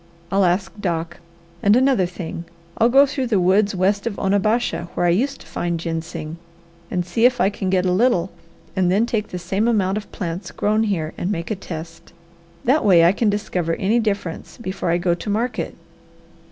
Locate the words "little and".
7.91-8.91